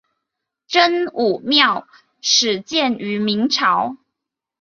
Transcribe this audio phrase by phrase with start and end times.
[0.65, 1.87] 真武庙
[2.21, 3.97] 始建于明朝。